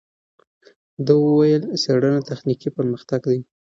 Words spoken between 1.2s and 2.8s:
وویل، څېړنه تخنیکي